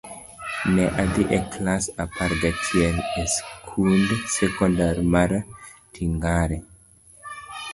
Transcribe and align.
Ne 0.75 0.85
adhi 1.01 1.23
e 1.37 1.39
klas 1.51 1.83
apar 2.03 2.31
gachiel 2.41 2.97
e 3.21 3.23
skund 3.35 4.07
sekondar 4.35 4.97
mar 5.13 5.31
Tingare. 5.93 6.57